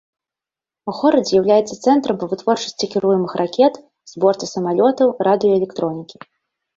Горад 0.99 1.25
з'яўляецца 1.29 1.75
цэнтрам 1.85 2.15
па 2.23 2.29
вытворчасці 2.31 2.85
кіруемых 2.93 3.31
ракет, 3.41 3.73
зборцы 4.13 4.45
самалётаў, 4.55 5.13
радыёэлектронікі. 5.29 6.17